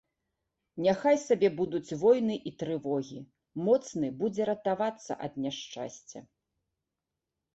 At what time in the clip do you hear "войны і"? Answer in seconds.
2.03-2.53